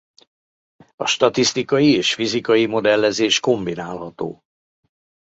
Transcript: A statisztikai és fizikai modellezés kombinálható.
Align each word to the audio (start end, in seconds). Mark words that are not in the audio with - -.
A 0.95 1.05
statisztikai 1.05 1.87
és 1.95 2.13
fizikai 2.13 2.65
modellezés 2.65 3.39
kombinálható. 3.39 4.43